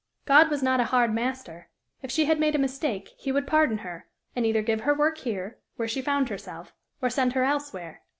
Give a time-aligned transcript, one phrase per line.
[0.25, 1.69] God was not a hard master;
[2.01, 5.19] if she had made a mistake, he would pardon her, and either give her work
[5.19, 8.01] here, where she found herself, or send her elsewhere.